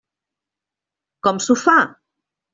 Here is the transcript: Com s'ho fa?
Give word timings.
Com 1.29 1.43
s'ho 1.49 1.59
fa? 1.67 1.77